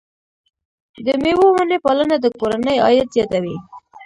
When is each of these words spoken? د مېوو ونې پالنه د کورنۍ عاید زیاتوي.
د 1.05 1.07
مېوو 1.23 1.47
ونې 1.55 1.77
پالنه 1.85 2.15
د 2.21 2.25
کورنۍ 2.39 2.77
عاید 2.85 3.07
زیاتوي. 3.15 3.57